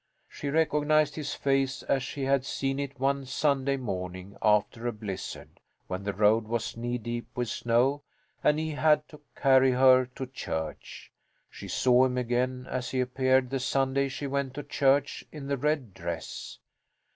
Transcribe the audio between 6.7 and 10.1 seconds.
knee deep with snow and he had to carry her